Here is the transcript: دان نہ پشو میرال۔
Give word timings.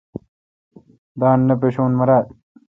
دان 1.19 1.39
نہ 1.47 1.55
پشو 1.59 1.85
میرال۔ 1.97 2.25